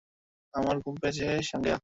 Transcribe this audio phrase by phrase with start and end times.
[0.53, 1.77] আমার ঘুম পেয়েছে, সাঙ্গেয়া।